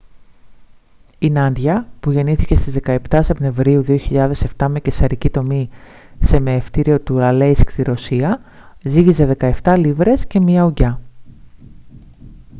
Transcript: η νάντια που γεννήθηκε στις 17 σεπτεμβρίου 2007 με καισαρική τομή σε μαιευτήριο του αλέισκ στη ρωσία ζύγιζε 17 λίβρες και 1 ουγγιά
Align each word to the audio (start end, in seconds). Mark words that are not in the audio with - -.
η 1.19 1.29
νάντια 1.29 1.87
που 1.99 2.11
γεννήθηκε 2.11 2.55
στις 2.55 2.77
17 2.83 2.97
σεπτεμβρίου 3.23 3.83
2007 3.87 4.67
με 4.67 4.79
καισαρική 4.79 5.29
τομή 5.29 5.69
σε 6.19 6.39
μαιευτήριο 6.39 7.01
του 7.01 7.21
αλέισκ 7.21 7.69
στη 7.69 7.81
ρωσία 7.81 8.41
ζύγιζε 8.83 9.35
17 9.63 9.75
λίβρες 9.77 10.25
και 10.27 10.39
1 10.43 10.43
ουγγιά 10.65 11.01